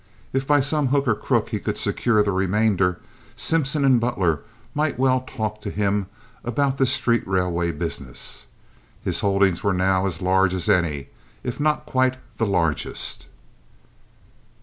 If 0.33 0.47
by 0.47 0.61
some 0.61 0.87
hook 0.87 1.07
or 1.07 1.13
crook 1.13 1.49
he 1.49 1.59
could 1.59 1.77
secure 1.77 2.23
the 2.23 2.31
remainder, 2.31 2.99
Simpson 3.35 3.85
and 3.85 4.01
Butler 4.01 4.39
might 4.73 4.97
well 4.97 5.21
talk 5.21 5.61
to 5.61 5.69
him 5.69 6.07
about 6.43 6.79
this 6.79 6.91
street 6.91 7.21
railway 7.27 7.71
business. 7.71 8.47
His 9.03 9.19
holdings 9.19 9.63
were 9.63 9.73
now 9.75 10.07
as 10.07 10.19
large 10.19 10.55
as 10.55 10.67
any, 10.67 11.09
if 11.43 11.59
not 11.59 11.85
quite 11.85 12.17
the 12.37 12.47
largest. 12.47 13.27